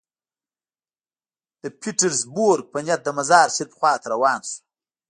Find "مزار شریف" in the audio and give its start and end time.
3.17-3.71